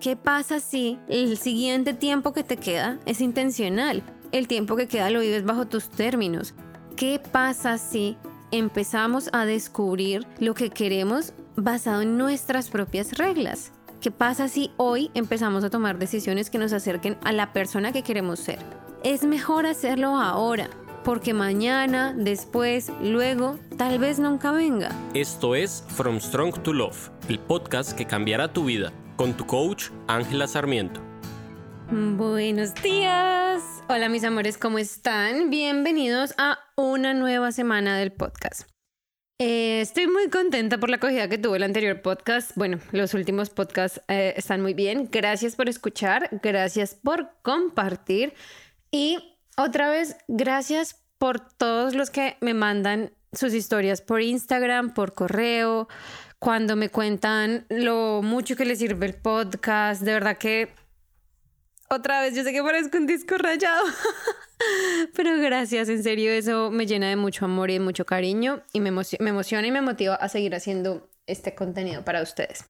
[0.00, 4.04] ¿Qué pasa si el siguiente tiempo que te queda es intencional?
[4.30, 6.54] El tiempo que queda lo vives bajo tus términos.
[6.94, 8.16] ¿Qué pasa si
[8.52, 13.72] empezamos a descubrir lo que queremos basado en nuestras propias reglas?
[14.00, 18.04] ¿Qué pasa si hoy empezamos a tomar decisiones que nos acerquen a la persona que
[18.04, 18.60] queremos ser?
[19.02, 20.70] Es mejor hacerlo ahora,
[21.02, 24.90] porque mañana, después, luego, tal vez nunca venga.
[25.14, 29.90] Esto es From Strong to Love, el podcast que cambiará tu vida, con tu coach
[30.06, 31.02] Ángela Sarmiento.
[31.90, 33.62] Buenos días.
[33.88, 35.50] Hola mis amores, ¿cómo están?
[35.50, 38.70] Bienvenidos a una nueva semana del podcast.
[39.40, 42.52] Eh, estoy muy contenta por la acogida que tuvo el anterior podcast.
[42.54, 45.08] Bueno, los últimos podcasts eh, están muy bien.
[45.10, 48.34] Gracias por escuchar, gracias por compartir
[48.92, 49.18] y
[49.56, 55.88] otra vez, gracias por todos los que me mandan sus historias por Instagram, por correo,
[56.38, 60.02] cuando me cuentan lo mucho que les sirve el podcast.
[60.02, 60.68] De verdad que
[61.90, 63.84] otra vez, yo sé que parezco un disco rayado,
[65.14, 68.80] pero gracias, en serio, eso me llena de mucho amor y de mucho cariño y
[68.80, 72.66] me, me emociona y me motiva a seguir haciendo este contenido para ustedes.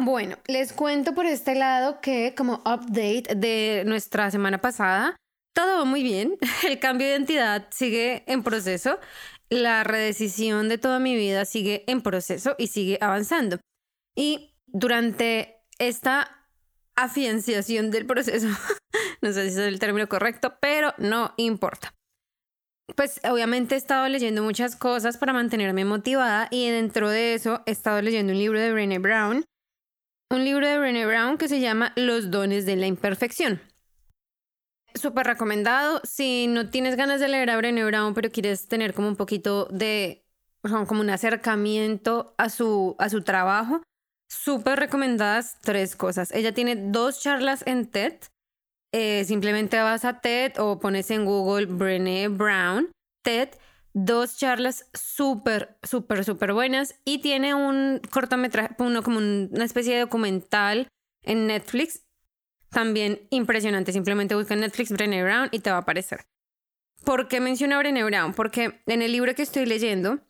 [0.00, 5.16] Bueno, les cuento por este lado que como update de nuestra semana pasada,
[5.54, 8.98] todo va muy bien, el cambio de identidad sigue en proceso,
[9.50, 13.58] la redecisión de toda mi vida sigue en proceso y sigue avanzando.
[14.16, 16.38] Y durante esta
[16.98, 18.48] afianciación del proceso.
[19.22, 21.94] no sé si es el término correcto, pero no importa.
[22.96, 27.70] Pues obviamente he estado leyendo muchas cosas para mantenerme motivada y dentro de eso he
[27.70, 29.44] estado leyendo un libro de Brené Brown,
[30.30, 33.60] un libro de Brené Brown que se llama Los dones de la imperfección.
[34.98, 36.00] Súper recomendado.
[36.02, 39.66] Si no tienes ganas de leer a Brené Brown, pero quieres tener como un poquito
[39.70, 40.24] de,
[40.62, 43.82] como un acercamiento a su, a su trabajo,
[44.28, 46.32] súper recomendadas tres cosas.
[46.32, 48.14] Ella tiene dos charlas en TED.
[48.92, 52.90] Eh, simplemente vas a TED o pones en Google Brené Brown,
[53.22, 53.50] TED,
[53.92, 60.00] dos charlas súper, súper, súper buenas y tiene un cortometraje, uno como una especie de
[60.00, 60.88] documental
[61.22, 62.00] en Netflix,
[62.70, 63.92] también impresionante.
[63.92, 66.26] Simplemente busca en Netflix Brené Brown y te va a aparecer.
[67.04, 68.34] ¿Por qué menciona Brené Brown?
[68.34, 70.20] Porque en el libro que estoy leyendo,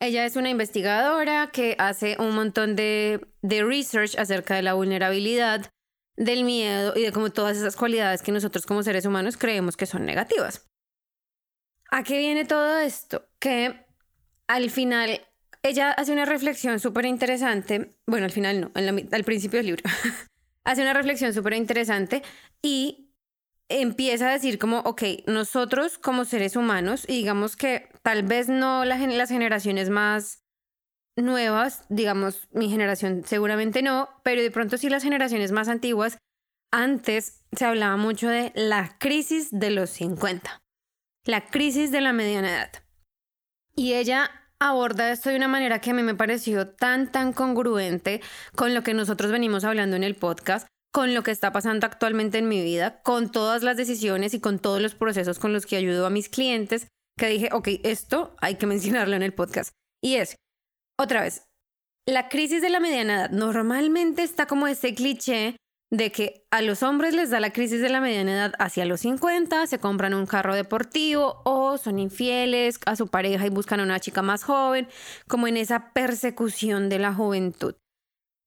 [0.00, 5.70] ella es una investigadora que hace un montón de, research acerca de la vulnerabilidad,
[6.16, 9.86] del miedo y de como todas esas cualidades que nosotros como seres humanos creemos que
[9.86, 10.66] son negativas.
[11.90, 13.28] ¿A qué viene todo esto?
[13.38, 13.86] Que
[14.48, 15.20] al final
[15.62, 19.82] ella hace una reflexión súper interesante, bueno, al final no, al principio del libro,
[20.66, 22.22] hace una reflexión súper interesante
[22.60, 23.14] y
[23.68, 28.84] empieza a decir como, ok, nosotros como seres humanos, y digamos que tal vez no
[28.84, 30.44] las generaciones más
[31.16, 36.18] nuevas, digamos, mi generación seguramente no, pero de pronto sí las generaciones más antiguas,
[36.72, 40.60] antes se hablaba mucho de la crisis de los 50,
[41.24, 42.72] la crisis de la mediana edad.
[43.74, 44.30] Y ella
[44.60, 48.20] aborda esto de una manera que a mí me pareció tan, tan congruente
[48.54, 52.38] con lo que nosotros venimos hablando en el podcast, con lo que está pasando actualmente
[52.38, 55.76] en mi vida, con todas las decisiones y con todos los procesos con los que
[55.76, 59.72] ayudo a mis clientes, que dije, ok, esto hay que mencionarlo en el podcast.
[60.02, 60.36] Y es,
[60.98, 61.44] otra vez,
[62.08, 65.56] la crisis de la mediana edad normalmente está como ese cliché
[65.90, 69.00] de que a los hombres les da la crisis de la mediana edad hacia los
[69.00, 73.84] 50, se compran un carro deportivo o son infieles a su pareja y buscan a
[73.84, 74.88] una chica más joven,
[75.28, 77.74] como en esa persecución de la juventud.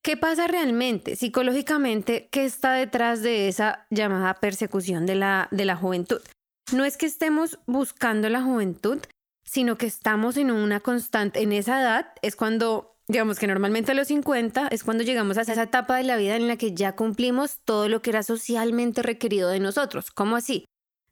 [0.02, 2.30] ¿Qué pasa realmente psicológicamente?
[2.32, 6.22] ¿Qué está detrás de esa llamada persecución de la, de la juventud?
[6.74, 9.00] No es que estemos buscando la juventud,
[9.44, 13.96] sino que estamos en una constante, en esa edad es cuando, digamos que normalmente a
[13.96, 16.96] los 50 es cuando llegamos a esa etapa de la vida en la que ya
[16.96, 20.12] cumplimos todo lo que era socialmente requerido de nosotros.
[20.12, 20.66] ¿Cómo así?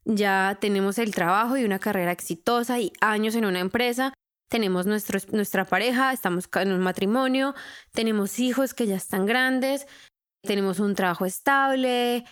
[0.05, 4.13] Ya tenemos el trabajo y una carrera exitosa y años en una empresa,
[4.47, 7.55] tenemos nuestra pareja, estamos en un matrimonio,
[7.91, 9.87] tenemos hijos que ya están grandes,
[10.43, 12.23] tenemos un trabajo estable,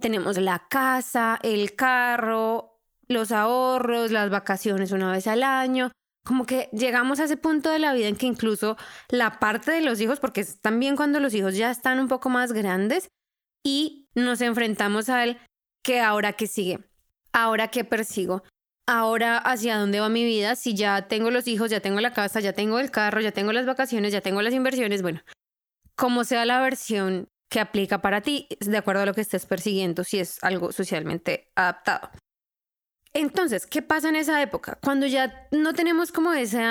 [0.00, 5.92] tenemos la casa, el carro, los ahorros, las vacaciones una vez al año.
[6.30, 8.76] Como que llegamos a ese punto de la vida en que incluso
[9.08, 12.28] la parte de los hijos, porque es también cuando los hijos ya están un poco
[12.28, 13.08] más grandes
[13.66, 15.40] y nos enfrentamos al
[15.82, 16.88] que ahora que sigue,
[17.32, 18.44] ahora que persigo,
[18.86, 22.38] ahora hacia dónde va mi vida, si ya tengo los hijos, ya tengo la casa,
[22.38, 25.22] ya tengo el carro, ya tengo las vacaciones, ya tengo las inversiones, bueno,
[25.96, 30.04] como sea la versión que aplica para ti, de acuerdo a lo que estés persiguiendo,
[30.04, 32.08] si es algo socialmente adaptado.
[33.12, 34.78] Entonces, ¿qué pasa en esa época?
[34.82, 36.62] Cuando ya no tenemos como ese,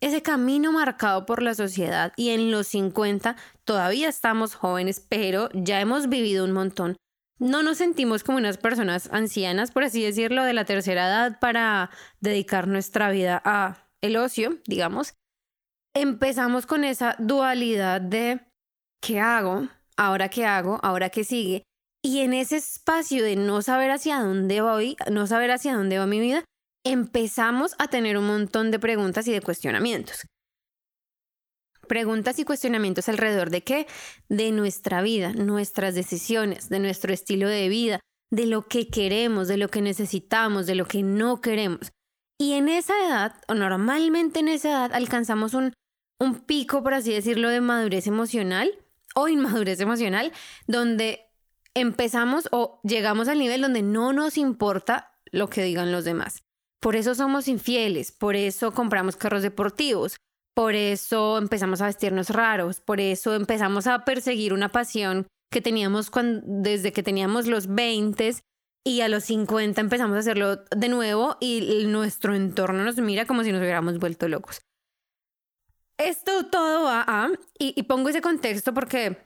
[0.00, 5.80] ese camino marcado por la sociedad y en los 50 todavía estamos jóvenes, pero ya
[5.80, 6.96] hemos vivido un montón.
[7.38, 11.90] No nos sentimos como unas personas ancianas, por así decirlo, de la tercera edad para
[12.20, 15.14] dedicar nuestra vida a el ocio, digamos.
[15.94, 18.40] Empezamos con esa dualidad de
[19.00, 19.68] ¿qué hago?
[19.96, 20.80] ¿Ahora qué hago?
[20.82, 21.62] ¿Ahora qué sigue?
[22.04, 26.06] Y en ese espacio de no saber hacia dónde voy, no saber hacia dónde va
[26.06, 26.44] mi vida,
[26.84, 30.26] empezamos a tener un montón de preguntas y de cuestionamientos.
[31.88, 33.86] Preguntas y cuestionamientos alrededor de qué?
[34.28, 39.56] De nuestra vida, nuestras decisiones, de nuestro estilo de vida, de lo que queremos, de
[39.56, 41.90] lo que necesitamos, de lo que no queremos.
[42.38, 45.72] Y en esa edad, o normalmente en esa edad, alcanzamos un,
[46.20, 48.78] un pico, por así decirlo, de madurez emocional
[49.14, 50.32] o inmadurez emocional,
[50.66, 51.30] donde
[51.74, 56.44] empezamos o llegamos al nivel donde no nos importa lo que digan los demás.
[56.80, 60.16] Por eso somos infieles, por eso compramos carros deportivos,
[60.54, 66.10] por eso empezamos a vestirnos raros, por eso empezamos a perseguir una pasión que teníamos
[66.44, 68.36] desde que teníamos los 20
[68.86, 73.42] y a los 50 empezamos a hacerlo de nuevo y nuestro entorno nos mira como
[73.42, 74.62] si nos hubiéramos vuelto locos.
[75.96, 79.16] Esto todo va a, y pongo ese contexto porque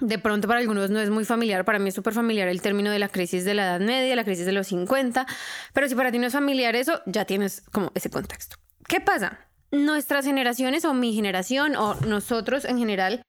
[0.00, 2.90] de pronto para algunos no es muy familiar, para mí es súper familiar el término
[2.90, 5.26] de la crisis de la Edad Media, la crisis de los 50,
[5.72, 8.56] pero si para ti no es familiar eso, ya tienes como ese contexto.
[8.88, 9.38] ¿Qué pasa?
[9.70, 13.22] Nuestras generaciones o mi generación o nosotros en general,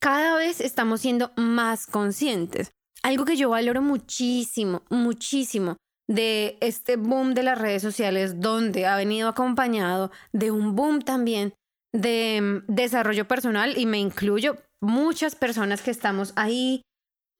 [0.00, 2.70] cada vez estamos siendo más conscientes.
[3.02, 5.76] Algo que yo valoro muchísimo, muchísimo
[6.08, 11.52] de este boom de las redes sociales, donde ha venido acompañado de un boom también
[11.92, 16.82] de mm, desarrollo personal y me incluyo muchas personas que estamos ahí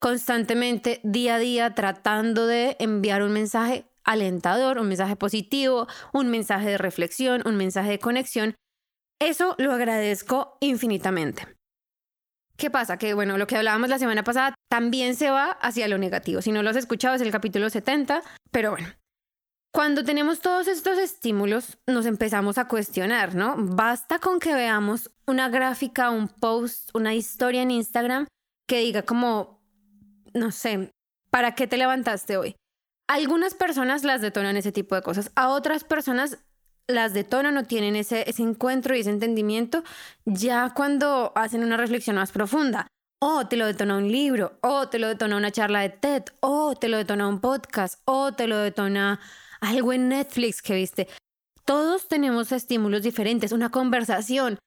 [0.00, 6.70] constantemente, día a día, tratando de enviar un mensaje alentador, un mensaje positivo, un mensaje
[6.70, 8.54] de reflexión, un mensaje de conexión.
[9.20, 11.46] Eso lo agradezco infinitamente.
[12.56, 12.96] ¿Qué pasa?
[12.96, 16.42] Que bueno, lo que hablábamos la semana pasada también se va hacia lo negativo.
[16.42, 18.88] Si no lo has escuchado es el capítulo 70, pero bueno,
[19.72, 23.54] cuando tenemos todos estos estímulos, nos empezamos a cuestionar, ¿no?
[23.58, 28.26] Basta con que veamos una gráfica, un post, una historia en Instagram
[28.66, 29.62] que diga como,
[30.34, 30.90] no sé,
[31.30, 32.56] ¿para qué te levantaste hoy?
[33.08, 36.38] Algunas personas las detonan ese tipo de cosas, a otras personas
[36.86, 39.84] las detonan o tienen ese, ese encuentro y ese entendimiento
[40.24, 42.86] ya cuando hacen una reflexión más profunda.
[43.20, 46.76] O te lo detona un libro, o te lo detona una charla de TED, o
[46.76, 49.18] te lo detona un podcast, o te lo detona
[49.60, 51.08] algo en Netflix que viste.
[51.64, 54.58] Todos tenemos estímulos diferentes, una conversación.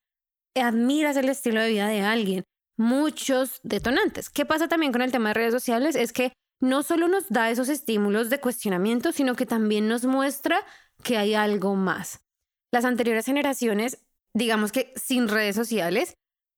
[0.56, 2.44] Admiras el estilo de vida de alguien.
[2.78, 4.30] Muchos detonantes.
[4.30, 5.96] ¿Qué pasa también con el tema de redes sociales?
[5.96, 10.64] Es que no solo nos da esos estímulos de cuestionamiento, sino que también nos muestra
[11.04, 12.24] que hay algo más.
[12.72, 16.14] Las anteriores generaciones, digamos que sin redes sociales,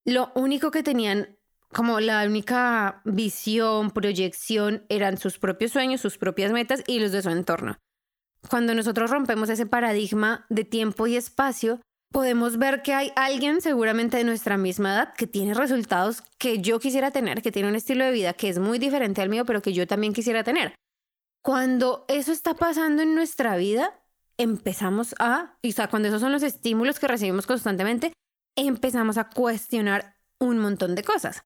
[0.05, 1.37] lo único que tenían
[1.73, 7.21] como la única visión, proyección, eran sus propios sueños, sus propias metas y los de
[7.21, 7.77] su entorno.
[8.49, 11.79] Cuando nosotros rompemos ese paradigma de tiempo y espacio,
[12.11, 16.79] podemos ver que hay alguien seguramente de nuestra misma edad que tiene resultados que yo
[16.79, 19.61] quisiera tener, que tiene un estilo de vida que es muy diferente al mío, pero
[19.61, 20.75] que yo también quisiera tener.
[21.43, 23.99] Cuando eso está pasando en nuestra vida,
[24.37, 28.13] empezamos a, o sea, cuando esos son los estímulos que recibimos constantemente,
[28.55, 31.43] empezamos a cuestionar un montón de cosas.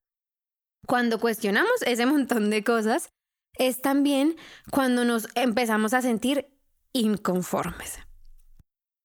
[0.86, 3.08] Cuando cuestionamos ese montón de cosas,
[3.54, 4.36] es también
[4.70, 6.57] cuando nos empezamos a sentir
[6.92, 7.98] inconformes.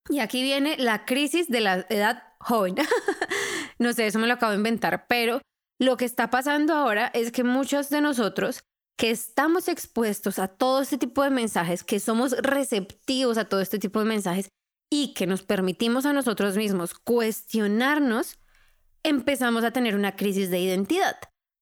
[0.10, 2.76] Y aquí viene la crisis de la edad joven.
[3.80, 5.42] no sé, eso me lo acabo de inventar, pero
[5.80, 8.64] lo que está pasando ahora es que muchos de nosotros
[8.98, 13.80] que estamos expuestos a todo este tipo de mensajes, que somos receptivos a todo este
[13.80, 14.50] tipo de mensajes
[14.92, 18.38] y que nos permitimos a nosotros mismos cuestionarnos,
[19.04, 21.18] empezamos a tener una crisis de identidad.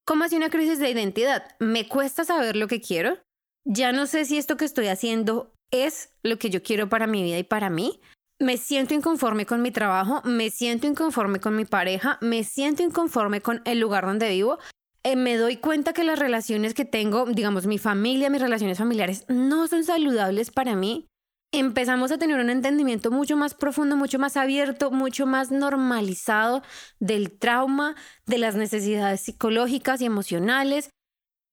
[0.06, 1.56] ¿Cómo así una crisis de identidad?
[1.60, 3.18] Me cuesta saber lo que quiero.
[3.64, 7.24] Ya no sé si esto que estoy haciendo es lo que yo quiero para mi
[7.24, 8.00] vida y para mí.
[8.40, 13.42] Me siento inconforme con mi trabajo, me siento inconforme con mi pareja, me siento inconforme
[13.42, 14.58] con el lugar donde vivo.
[15.04, 19.26] Eh, me doy cuenta que las relaciones que tengo, digamos, mi familia, mis relaciones familiares,
[19.28, 21.08] no son saludables para mí.
[21.54, 26.64] Empezamos a tener un entendimiento mucho más profundo, mucho más abierto, mucho más normalizado
[27.00, 30.90] del trauma, de las necesidades psicológicas y emocionales.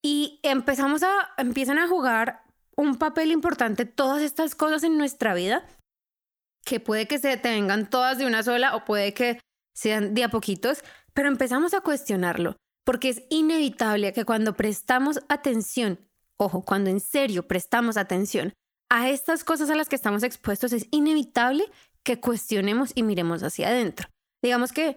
[0.03, 2.48] Y empezamos a, empiezan a jugar
[2.79, 5.67] un papel importante todas estas cosas en nuestra vida,
[6.65, 9.41] que puede que se te vengan todas de una sola o puede que
[9.75, 15.99] sean de a poquitos, pero empezamos a cuestionarlo, porque es inevitable que cuando prestamos atención,
[16.39, 18.53] ojo, cuando en serio prestamos atención
[18.91, 21.65] a estas cosas a las que estamos expuestos es inevitable
[22.05, 24.09] que cuestionemos y miremos hacia adentro.
[24.41, 24.97] Digamos que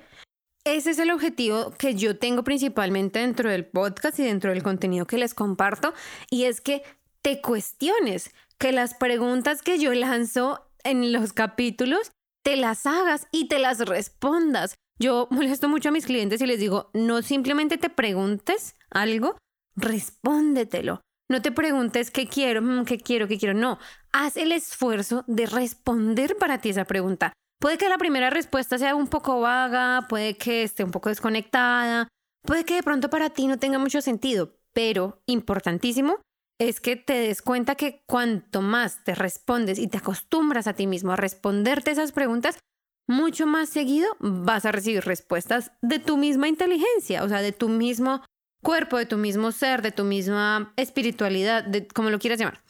[0.64, 5.08] ese es el objetivo que yo tengo principalmente dentro del podcast y dentro del contenido
[5.08, 5.96] que les comparto,
[6.30, 6.84] y es que
[7.22, 12.12] te cuestiones, que las preguntas que yo lanzo en los capítulos,
[12.44, 14.76] te las hagas y te las respondas.
[15.00, 19.38] Yo molesto mucho a mis clientes y les digo, no simplemente te preguntes algo,
[19.76, 21.02] respóndetelo.
[21.30, 23.58] No te preguntes qué quiero, mm, qué quiero, qué quiero.
[23.58, 23.80] No,
[24.12, 27.32] haz el esfuerzo de responder para ti esa pregunta.
[27.60, 32.08] Puede que la primera respuesta sea un poco vaga, puede que esté un poco desconectada,
[32.46, 36.20] puede que de pronto para ti no tenga mucho sentido, pero importantísimo
[36.62, 40.86] es que te des cuenta que cuanto más te respondes y te acostumbras a ti
[40.86, 42.60] mismo a responderte esas preguntas,
[43.08, 47.68] mucho más seguido vas a recibir respuestas de tu misma inteligencia, o sea, de tu
[47.68, 48.24] mismo
[48.64, 52.62] cuerpo, de tu mismo ser, de tu misma espiritualidad, de como lo quieras llamar.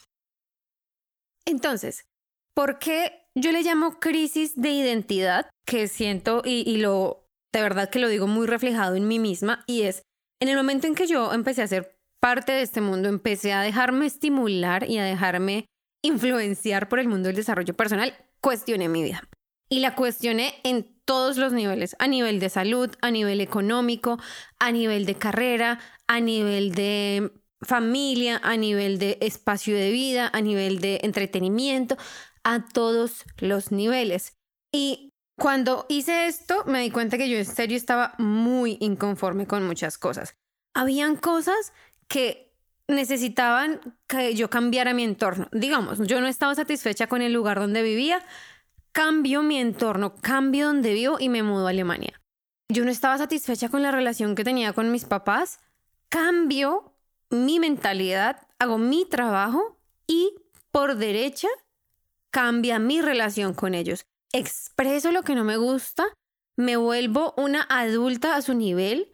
[1.45, 2.05] Entonces,
[2.55, 5.49] ¿por qué yo le llamo crisis de identidad?
[5.67, 9.65] Que siento y, y lo, de verdad que lo digo muy reflejado en mí misma,
[9.67, 10.01] y es
[10.41, 13.61] en el momento en que yo empecé a ser parte de este mundo, empecé a
[13.61, 15.65] dejarme estimular y a dejarme
[16.03, 19.27] influenciar por el mundo del desarrollo personal, cuestioné mi vida.
[19.69, 24.19] Y la cuestioné en todos los niveles, a nivel de salud, a nivel económico,
[24.59, 30.41] a nivel de carrera, a nivel de familia, a nivel de espacio de vida, a
[30.41, 31.97] nivel de entretenimiento,
[32.43, 34.33] a todos los niveles.
[34.73, 35.09] Y
[35.39, 39.97] cuando hice esto, me di cuenta que yo en serio estaba muy inconforme con muchas
[39.97, 40.35] cosas.
[40.73, 41.73] Habían cosas
[42.11, 42.51] que
[42.89, 45.47] necesitaban que yo cambiara mi entorno.
[45.53, 48.21] Digamos, yo no estaba satisfecha con el lugar donde vivía,
[48.91, 52.21] cambio mi entorno, cambio donde vivo y me mudo a Alemania.
[52.67, 55.59] Yo no estaba satisfecha con la relación que tenía con mis papás,
[56.09, 56.93] cambio
[57.29, 60.35] mi mentalidad, hago mi trabajo y
[60.69, 61.47] por derecha
[62.29, 64.03] cambia mi relación con ellos.
[64.33, 66.07] Expreso lo que no me gusta,
[66.57, 69.13] me vuelvo una adulta a su nivel,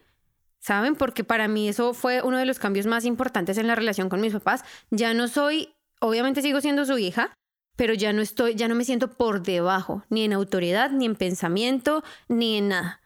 [0.68, 0.96] ¿saben?
[0.96, 4.20] Porque para mí eso fue uno de los cambios más importantes en la relación con
[4.20, 4.64] mis papás.
[4.90, 7.32] Ya no soy, obviamente sigo siendo su hija,
[7.74, 11.14] pero ya no estoy, ya no me siento por debajo, ni en autoridad, ni en
[11.14, 13.00] pensamiento, ni en nada.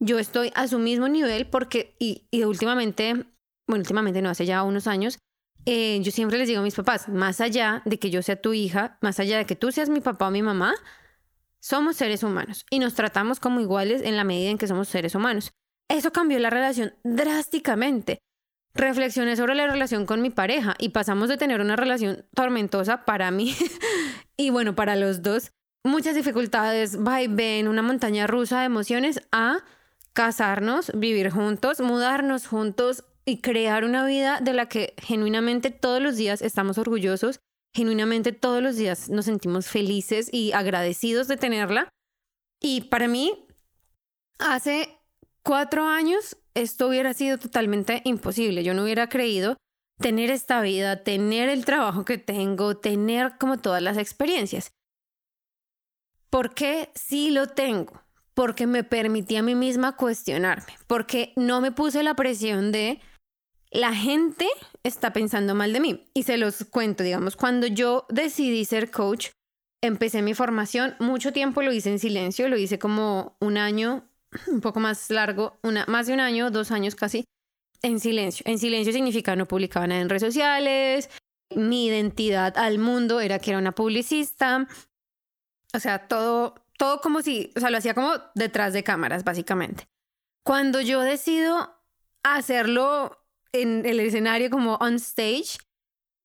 [0.00, 3.14] Yo estoy a su mismo nivel porque, y, últimamente,
[3.68, 5.18] bueno, últimamente no, hace ya unos años,
[5.66, 8.54] eh, yo siempre les digo a mis papás, más allá de que yo sea tu
[8.54, 10.74] hija, más allá de que tú seas mi papá o mi mamá,
[11.60, 15.14] somos seres humanos y nos tratamos como iguales en la medida en que somos seres
[15.14, 15.52] humanos.
[15.94, 18.18] Eso cambió la relación drásticamente
[18.74, 23.30] reflexioné sobre la relación con mi pareja y pasamos de tener una relación tormentosa para
[23.30, 23.54] mí
[24.36, 25.52] y bueno, para los dos,
[25.84, 29.62] muchas dificultades, va y ven, una montaña rusa de emociones a
[30.14, 36.16] casarnos, vivir juntos, mudarnos juntos y crear una vida de la que genuinamente todos los
[36.16, 37.38] días estamos orgullosos,
[37.72, 41.88] genuinamente todos los días nos sentimos felices y agradecidos de tenerla.
[42.60, 43.46] Y para mí,
[44.40, 44.98] hace
[45.44, 48.64] cuatro años esto hubiera sido totalmente imposible.
[48.64, 49.56] Yo no hubiera creído
[49.98, 54.72] tener esta vida, tener el trabajo que tengo, tener como todas las experiencias.
[56.30, 58.02] ¿Por qué sí lo tengo?
[58.34, 63.00] Porque me permití a mí misma cuestionarme, porque no me puse la presión de
[63.70, 64.46] la gente
[64.82, 66.10] está pensando mal de mí.
[66.14, 69.30] Y se los cuento, digamos, cuando yo decidí ser coach,
[69.82, 74.08] empecé mi formación, mucho tiempo lo hice en silencio, lo hice como un año,
[74.46, 77.24] un poco más largo, una, más de un año, dos años casi,
[77.82, 78.44] en silencio.
[78.46, 81.10] En silencio significa no publicaba nada en redes sociales,
[81.50, 84.66] mi identidad al mundo era que era una publicista,
[85.72, 89.88] o sea, todo, todo como si, o sea, lo hacía como detrás de cámaras, básicamente.
[90.44, 91.80] Cuando yo decido
[92.22, 95.58] hacerlo en el escenario como on stage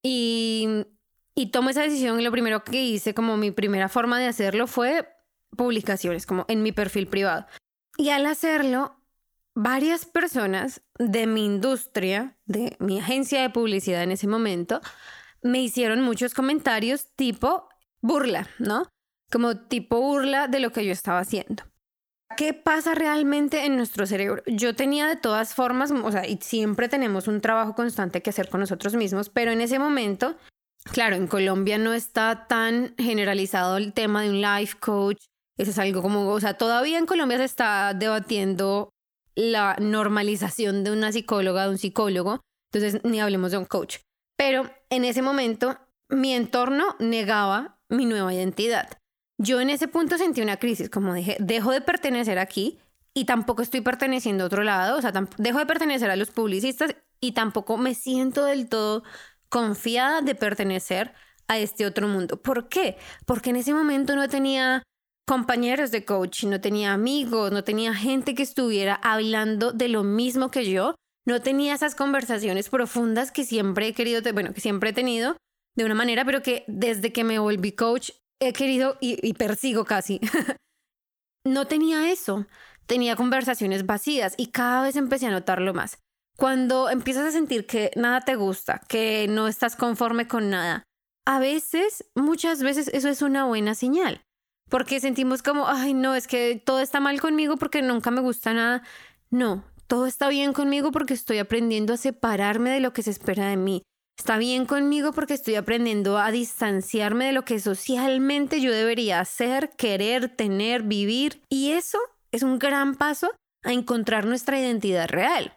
[0.02, 0.86] y,
[1.34, 5.08] y tomo esa decisión, lo primero que hice como mi primera forma de hacerlo fue
[5.56, 7.46] publicaciones, como en mi perfil privado.
[7.96, 8.96] Y al hacerlo,
[9.54, 14.80] varias personas de mi industria, de mi agencia de publicidad en ese momento,
[15.42, 17.68] me hicieron muchos comentarios tipo
[18.00, 18.84] burla, ¿no?
[19.30, 21.64] Como tipo burla de lo que yo estaba haciendo.
[22.36, 24.42] ¿Qué pasa realmente en nuestro cerebro?
[24.46, 28.48] Yo tenía de todas formas, o sea, y siempre tenemos un trabajo constante que hacer
[28.48, 30.36] con nosotros mismos, pero en ese momento,
[30.92, 35.24] claro, en Colombia no está tan generalizado el tema de un life coach,
[35.60, 38.94] eso es algo como, o sea, todavía en Colombia se está debatiendo
[39.34, 42.40] la normalización de una psicóloga, de un psicólogo,
[42.72, 43.98] entonces ni hablemos de un coach.
[44.36, 48.88] Pero en ese momento mi entorno negaba mi nueva identidad.
[49.38, 52.78] Yo en ese punto sentí una crisis, como dije, dejo de pertenecer aquí
[53.12, 56.96] y tampoco estoy perteneciendo a otro lado, o sea, dejo de pertenecer a los publicistas
[57.20, 59.02] y tampoco me siento del todo
[59.50, 61.12] confiada de pertenecer
[61.48, 62.40] a este otro mundo.
[62.40, 62.96] ¿Por qué?
[63.26, 64.82] Porque en ese momento no tenía
[65.30, 70.50] compañeros de coaching, no tenía amigos, no tenía gente que estuviera hablando de lo mismo
[70.50, 74.92] que yo, no tenía esas conversaciones profundas que siempre he querido, bueno, que siempre he
[74.92, 75.36] tenido
[75.76, 78.10] de una manera, pero que desde que me volví coach
[78.40, 80.18] he querido y, y persigo casi.
[81.46, 82.48] no tenía eso,
[82.86, 85.98] tenía conversaciones vacías y cada vez empecé a notarlo más.
[86.36, 90.82] Cuando empiezas a sentir que nada te gusta, que no estás conforme con nada,
[91.24, 94.24] a veces, muchas veces eso es una buena señal,
[94.70, 98.54] porque sentimos como, ay, no, es que todo está mal conmigo porque nunca me gusta
[98.54, 98.82] nada.
[99.28, 103.48] No, todo está bien conmigo porque estoy aprendiendo a separarme de lo que se espera
[103.48, 103.82] de mí.
[104.16, 109.70] Está bien conmigo porque estoy aprendiendo a distanciarme de lo que socialmente yo debería hacer,
[109.76, 111.42] querer, tener, vivir.
[111.48, 111.98] Y eso
[112.30, 113.32] es un gran paso
[113.64, 115.56] a encontrar nuestra identidad real.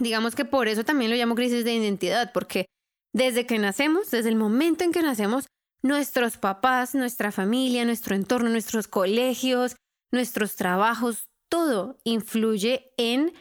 [0.00, 2.66] Digamos que por eso también lo llamo crisis de identidad, porque
[3.12, 5.46] desde que nacemos, desde el momento en que nacemos,
[5.84, 9.76] nuestros papás, nuestra familia, nuestro entorno, nuestros colegios,
[10.10, 13.32] nuestros trabajos, todo influye en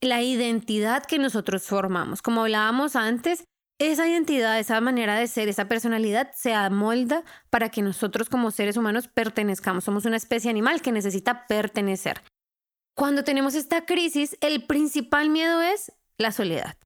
[0.00, 2.22] la identidad que nosotros formamos.
[2.22, 3.44] Como hablábamos antes,
[3.78, 8.76] esa identidad, esa manera de ser, esa personalidad se amolda para que nosotros como seres
[8.76, 9.84] humanos pertenezcamos.
[9.84, 12.20] Somos una especie animal que necesita pertenecer.
[12.96, 16.76] Cuando tenemos esta crisis, el principal miedo es la soledad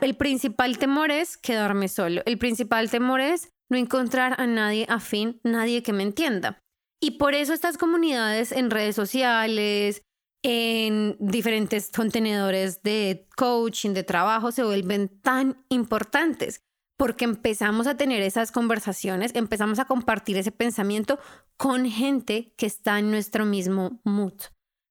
[0.00, 2.22] el principal temor es quedarme solo.
[2.26, 6.58] El principal temor es no encontrar a nadie afín, nadie que me entienda.
[7.00, 10.02] Y por eso estas comunidades en redes sociales,
[10.44, 16.60] en diferentes contenedores de coaching, de trabajo, se vuelven tan importantes
[16.98, 21.18] porque empezamos a tener esas conversaciones, empezamos a compartir ese pensamiento
[21.56, 24.34] con gente que está en nuestro mismo mood.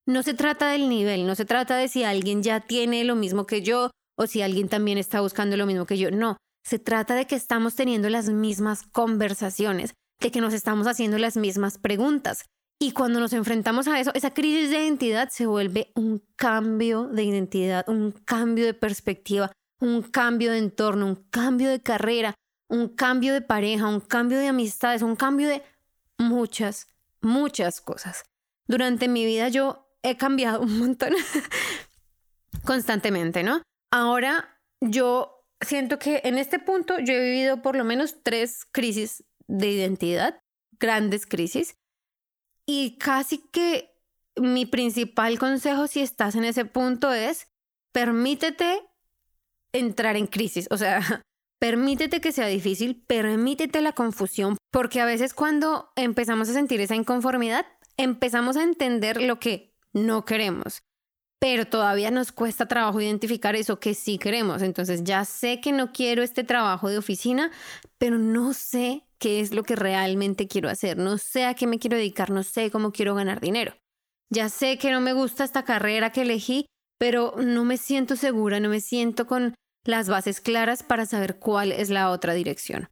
[0.06, 3.46] No se trata del nivel, no se trata de si alguien ya tiene lo mismo
[3.46, 6.10] que yo o si alguien también está buscando lo mismo que yo.
[6.10, 11.18] No, se trata de que estamos teniendo las mismas conversaciones, de que nos estamos haciendo
[11.18, 12.44] las mismas preguntas.
[12.78, 17.24] Y cuando nos enfrentamos a eso, esa crisis de identidad se vuelve un cambio de
[17.24, 22.34] identidad, un cambio de perspectiva, un cambio de entorno, un cambio de carrera,
[22.68, 25.62] un cambio de pareja, un cambio de amistades, un cambio de
[26.18, 26.88] muchas,
[27.20, 28.24] muchas cosas.
[28.66, 31.12] Durante mi vida yo he cambiado un montón
[32.64, 33.62] constantemente, ¿no?
[33.92, 39.24] Ahora yo siento que en este punto yo he vivido por lo menos tres crisis
[39.46, 40.40] de identidad,
[40.78, 41.76] grandes crisis,
[42.66, 43.90] y casi que
[44.36, 47.48] mi principal consejo si estás en ese punto es
[47.92, 48.80] permítete
[49.72, 51.00] entrar en crisis, o sea,
[51.58, 56.96] permítete que sea difícil, permítete la confusión, porque a veces cuando empezamos a sentir esa
[56.96, 60.82] inconformidad, empezamos a entender lo que no queremos
[61.42, 64.62] pero todavía nos cuesta trabajo identificar eso que sí queremos.
[64.62, 67.50] Entonces ya sé que no quiero este trabajo de oficina,
[67.98, 71.80] pero no sé qué es lo que realmente quiero hacer, no sé a qué me
[71.80, 73.74] quiero dedicar, no sé cómo quiero ganar dinero.
[74.30, 78.60] Ya sé que no me gusta esta carrera que elegí, pero no me siento segura,
[78.60, 82.88] no me siento con las bases claras para saber cuál es la otra dirección.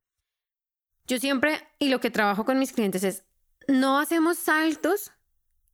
[1.06, 3.22] Yo siempre, y lo que trabajo con mis clientes es,
[3.68, 5.12] no hacemos saltos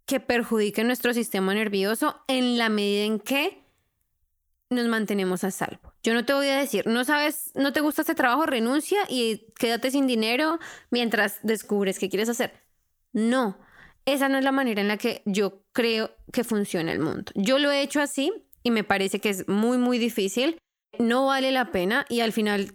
[0.07, 3.63] que perjudique nuestro sistema nervioso en la medida en que
[4.71, 5.93] nos mantenemos a salvo.
[6.03, 9.53] Yo no te voy a decir, no sabes, no te gusta este trabajo, renuncia y
[9.59, 10.59] quédate sin dinero
[10.91, 12.53] mientras descubres qué quieres hacer.
[13.13, 13.59] No,
[14.05, 17.33] esa no es la manera en la que yo creo que funciona el mundo.
[17.35, 20.59] Yo lo he hecho así y me parece que es muy, muy difícil.
[20.99, 22.73] No vale la pena y al final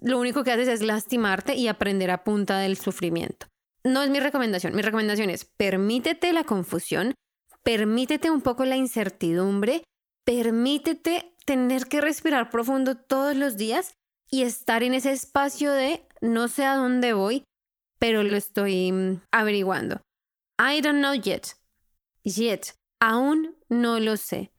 [0.00, 3.46] lo único que haces es lastimarte y aprender a punta del sufrimiento
[3.92, 4.74] no es mi recomendación.
[4.74, 7.14] Mi recomendación es permítete la confusión,
[7.62, 9.84] permítete un poco la incertidumbre,
[10.24, 13.94] permítete tener que respirar profundo todos los días
[14.30, 17.44] y estar en ese espacio de no sé a dónde voy,
[17.98, 20.02] pero lo estoy mm, averiguando.
[20.58, 21.54] I don't know yet.
[22.24, 22.74] Yet.
[23.00, 24.52] Aún no lo sé.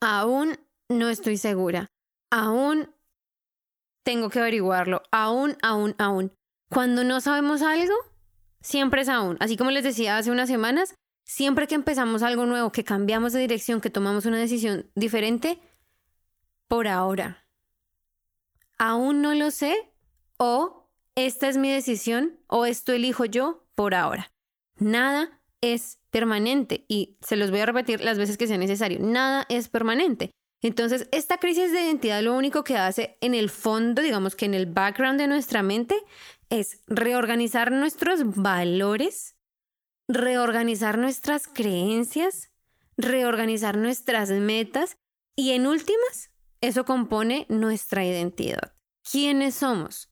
[0.00, 1.86] Aún no estoy segura.
[2.30, 2.94] Aún
[4.04, 5.02] tengo que averiguarlo.
[5.12, 6.32] Aún, aún, aún.
[6.70, 7.92] Cuando no sabemos algo,
[8.60, 9.36] siempre es aún.
[9.40, 13.40] Así como les decía hace unas semanas, siempre que empezamos algo nuevo, que cambiamos de
[13.40, 15.58] dirección, que tomamos una decisión diferente,
[16.68, 17.44] por ahora.
[18.78, 19.90] Aún no lo sé
[20.38, 24.30] o esta es mi decisión o esto elijo yo por ahora.
[24.78, 29.00] Nada es permanente y se los voy a repetir las veces que sea necesario.
[29.00, 30.30] Nada es permanente.
[30.62, 34.54] Entonces, esta crisis de identidad lo único que hace en el fondo, digamos que en
[34.54, 35.96] el background de nuestra mente,
[36.50, 39.36] es reorganizar nuestros valores,
[40.08, 42.50] reorganizar nuestras creencias,
[42.96, 44.96] reorganizar nuestras metas
[45.36, 48.74] y en últimas, eso compone nuestra identidad.
[49.10, 50.10] ¿Quiénes somos?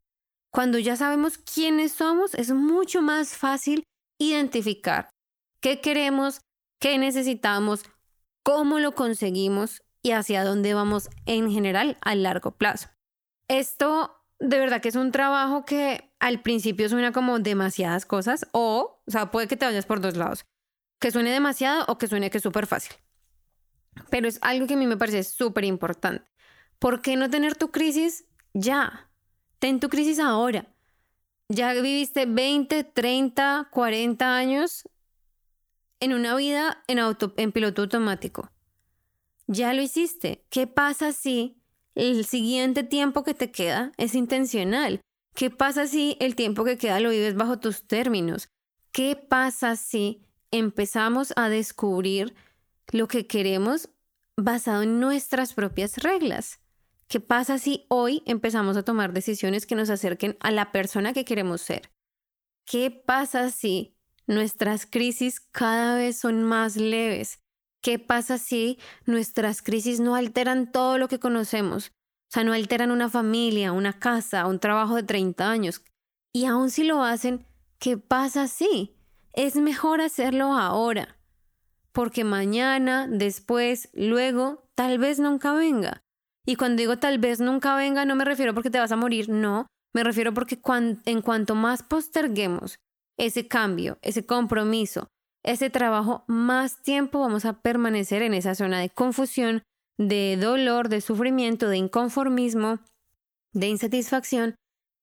[0.50, 3.84] Cuando ya sabemos quiénes somos, es mucho más fácil
[4.18, 5.10] identificar
[5.60, 6.40] qué queremos,
[6.80, 7.84] qué necesitamos,
[8.42, 12.88] cómo lo conseguimos y hacia dónde vamos en general a largo plazo.
[13.48, 19.00] Esto de verdad que es un trabajo que al principio suena como demasiadas cosas o,
[19.06, 20.44] o sea, puede que te vayas por dos lados,
[21.00, 22.94] que suene demasiado o que suene que es súper fácil.
[24.10, 26.24] Pero es algo que a mí me parece súper importante.
[26.78, 29.10] ¿Por qué no tener tu crisis ya?
[29.58, 30.66] Ten tu crisis ahora.
[31.48, 34.88] Ya viviste 20, 30, 40 años
[36.00, 38.50] en una vida en, auto, en piloto automático.
[39.46, 40.44] Ya lo hiciste.
[40.50, 41.60] ¿Qué pasa si
[41.94, 45.00] el siguiente tiempo que te queda es intencional?
[45.38, 48.48] ¿Qué pasa si el tiempo que queda lo vives bajo tus términos?
[48.90, 52.34] ¿Qué pasa si empezamos a descubrir
[52.90, 53.88] lo que queremos
[54.36, 56.58] basado en nuestras propias reglas?
[57.06, 61.24] ¿Qué pasa si hoy empezamos a tomar decisiones que nos acerquen a la persona que
[61.24, 61.92] queremos ser?
[62.64, 63.94] ¿Qué pasa si
[64.26, 67.38] nuestras crisis cada vez son más leves?
[67.80, 71.92] ¿Qué pasa si nuestras crisis no alteran todo lo que conocemos?
[72.28, 75.82] O sea, no alteran una familia, una casa, un trabajo de 30 años.
[76.34, 77.46] Y aun si lo hacen,
[77.78, 78.96] ¿qué pasa si?
[79.32, 81.16] Es mejor hacerlo ahora.
[81.92, 86.02] Porque mañana, después, luego, tal vez nunca venga.
[86.44, 89.28] Y cuando digo tal vez nunca venga, no me refiero porque te vas a morir,
[89.28, 89.66] no.
[89.94, 90.60] Me refiero porque
[91.04, 92.78] en cuanto más posterguemos
[93.18, 95.08] ese cambio, ese compromiso,
[95.42, 99.62] ese trabajo, más tiempo vamos a permanecer en esa zona de confusión,
[99.98, 102.80] de dolor, de sufrimiento, de inconformismo,
[103.52, 104.54] de insatisfacción.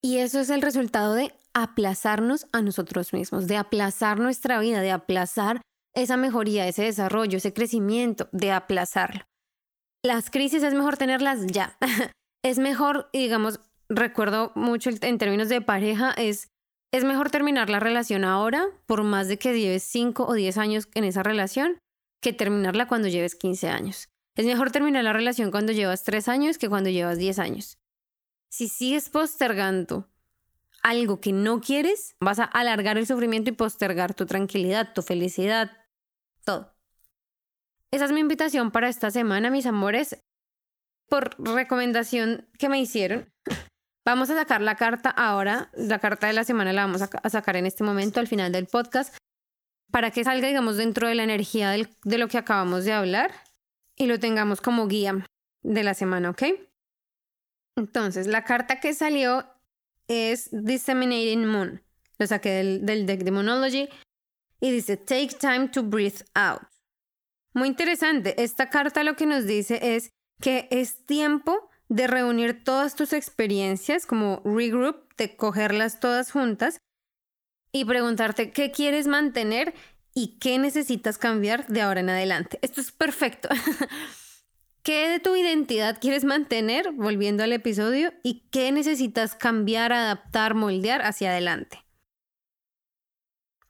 [0.02, 4.92] Y eso es el resultado de aplazarnos a nosotros mismos, de aplazar nuestra vida, de
[4.92, 5.62] aplazar
[5.94, 9.26] esa mejoría, ese desarrollo, ese crecimiento, de aplazarlo
[10.06, 11.78] las crisis es mejor tenerlas ya.
[12.44, 16.48] es mejor, digamos, recuerdo mucho en términos de pareja, es,
[16.94, 20.88] es mejor terminar la relación ahora, por más de que lleves 5 o 10 años
[20.94, 21.78] en esa relación,
[22.22, 24.08] que terminarla cuando lleves 15 años.
[24.36, 27.78] Es mejor terminar la relación cuando llevas 3 años que cuando llevas 10 años.
[28.50, 30.10] Si sigues postergando
[30.84, 35.72] algo que no quieres, vas a alargar el sufrimiento y postergar tu tranquilidad, tu felicidad,
[36.44, 36.76] todo.
[37.92, 40.18] Esa es mi invitación para esta semana, mis amores.
[41.08, 43.32] Por recomendación que me hicieron,
[44.04, 45.70] vamos a sacar la carta ahora.
[45.74, 48.68] La carta de la semana la vamos a, sacar en este momento, al final del
[48.68, 49.16] podcast,
[49.92, 53.32] para que salga, digamos, dentro de la energía de lo que acabamos de hablar
[53.98, 55.26] y lo tengamos como guía
[55.64, 56.44] de la semana, ¿ok?
[57.78, 59.46] Entonces, la carta que salió
[60.08, 61.82] es Disseminating Moon.
[62.18, 63.90] Lo saqué del, deck de Monology
[64.62, 66.62] y dice, Take time to breathe out.
[67.54, 68.42] Muy interesante.
[68.42, 74.06] Esta carta lo que nos dice es que es tiempo de reunir todas tus experiencias,
[74.06, 76.80] como regroup, de cogerlas todas juntas
[77.72, 79.74] y preguntarte qué quieres mantener
[80.16, 82.58] y qué necesitas cambiar de ahora en adelante.
[82.62, 83.50] Esto es perfecto.
[84.82, 91.02] ¿Qué de tu identidad quieres mantener, volviendo al episodio, y qué necesitas cambiar, adaptar, moldear
[91.02, 91.84] hacia adelante?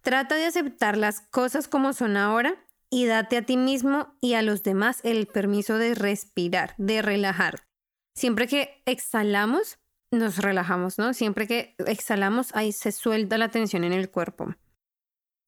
[0.02, 4.44] Trata de aceptar las cosas como son ahora y date a ti mismo y a
[4.44, 7.66] los demás el permiso de respirar, de relajar.
[8.14, 9.80] Siempre que exhalamos,
[10.12, 11.14] nos relajamos, ¿no?
[11.14, 14.54] Siempre que exhalamos, ahí se suelta la tensión en el cuerpo.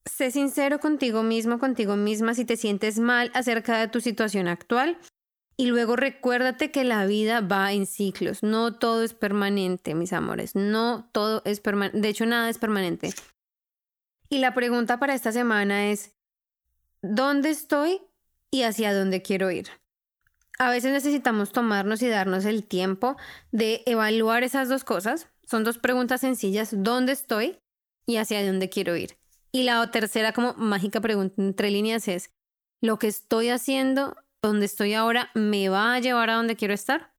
[0.07, 4.97] Sé sincero contigo mismo, contigo misma si te sientes mal acerca de tu situación actual.
[5.59, 8.43] Y luego recuérdate que la vida va en ciclos.
[8.43, 10.55] No todo es permanente, mis amores.
[10.55, 11.99] No todo es permanente.
[11.99, 13.11] De hecho, nada es permanente.
[14.29, 16.13] Y la pregunta para esta semana es,
[17.01, 18.01] dónde estoy
[18.51, 19.69] y hacia dónde quiero ir.
[20.59, 23.15] A veces necesitamos tomarnos y darnos el tiempo
[23.51, 25.27] de evaluar esas dos cosas.
[25.43, 27.57] Son dos preguntas sencillas, ¿dónde estoy
[28.05, 29.17] y hacia dónde quiero ir?
[29.51, 32.31] Y la tercera como mágica pregunta entre líneas es,
[32.81, 37.13] ¿lo que estoy haciendo, donde estoy ahora, me va a llevar a donde quiero estar?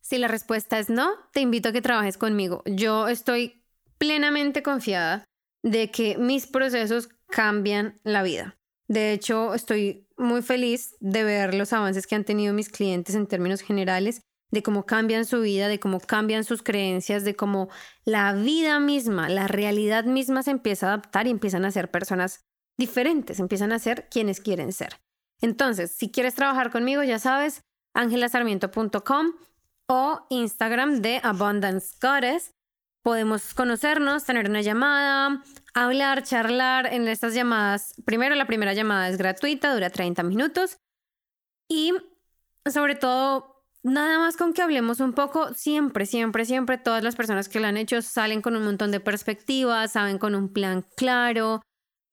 [0.00, 2.62] Si la respuesta es no, te invito a que trabajes conmigo.
[2.66, 3.64] Yo estoy
[3.98, 5.24] plenamente confiada
[5.62, 8.58] de que mis procesos cambian la vida.
[8.88, 13.26] De hecho, estoy muy feliz de ver los avances que han tenido mis clientes en
[13.26, 17.68] términos generales, de cómo cambian su vida, de cómo cambian sus creencias, de cómo
[18.04, 22.44] la vida misma, la realidad misma se empieza a adaptar y empiezan a ser personas
[22.78, 25.00] diferentes, empiezan a ser quienes quieren ser.
[25.40, 29.32] Entonces, si quieres trabajar conmigo, ya sabes, angelasarmiento.com
[29.88, 32.52] o Instagram de Abundance Goddess
[33.02, 35.42] podemos conocernos, tener una llamada,
[35.74, 37.94] hablar, charlar en estas llamadas.
[38.04, 40.78] Primero, la primera llamada es gratuita, dura 30 minutos.
[41.68, 41.92] Y
[42.70, 43.51] sobre todo,
[43.82, 47.66] nada más con que hablemos un poco, siempre, siempre, siempre todas las personas que lo
[47.66, 51.62] han hecho salen con un montón de perspectivas, saben con un plan claro,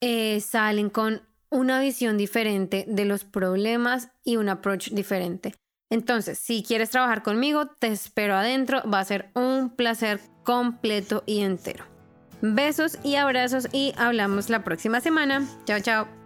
[0.01, 5.55] eh, salen con una visión diferente de los problemas y un approach diferente.
[5.89, 11.39] Entonces, si quieres trabajar conmigo, te espero adentro, va a ser un placer completo y
[11.39, 11.86] entero.
[12.41, 15.45] Besos y abrazos y hablamos la próxima semana.
[15.65, 16.18] Chao, chao.